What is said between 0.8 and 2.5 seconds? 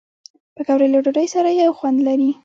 له ډوډۍ سره یو خوند لري